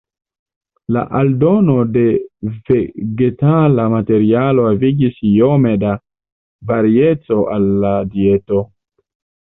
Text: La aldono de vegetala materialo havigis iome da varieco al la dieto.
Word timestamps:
La 0.95 1.01
aldono 1.19 1.73
de 1.97 2.05
vegetala 2.71 3.85
materialo 3.97 4.65
havigis 4.71 5.23
iome 5.33 5.77
da 5.85 5.95
varieco 6.73 7.41
al 7.59 7.69
la 7.85 7.93
dieto. 8.17 8.65